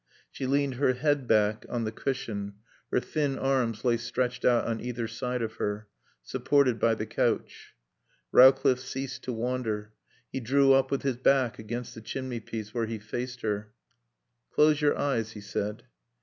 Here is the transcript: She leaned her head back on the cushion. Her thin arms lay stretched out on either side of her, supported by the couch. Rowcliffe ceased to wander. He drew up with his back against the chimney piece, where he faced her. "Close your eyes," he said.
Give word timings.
She 0.31 0.47
leaned 0.47 0.77
her 0.77 0.93
head 0.93 1.27
back 1.27 1.63
on 1.69 1.83
the 1.83 1.91
cushion. 1.91 2.55
Her 2.91 2.99
thin 2.99 3.37
arms 3.37 3.85
lay 3.85 3.97
stretched 3.97 4.43
out 4.43 4.65
on 4.65 4.81
either 4.81 5.07
side 5.07 5.43
of 5.43 5.57
her, 5.57 5.89
supported 6.23 6.79
by 6.79 6.95
the 6.95 7.05
couch. 7.05 7.75
Rowcliffe 8.31 8.79
ceased 8.79 9.21
to 9.25 9.31
wander. 9.31 9.93
He 10.31 10.39
drew 10.39 10.73
up 10.73 10.89
with 10.89 11.03
his 11.03 11.17
back 11.17 11.59
against 11.59 11.93
the 11.93 12.01
chimney 12.01 12.39
piece, 12.39 12.73
where 12.73 12.87
he 12.87 12.97
faced 12.97 13.41
her. 13.41 13.73
"Close 14.49 14.81
your 14.81 14.97
eyes," 14.97 15.33
he 15.33 15.39
said. 15.41 15.83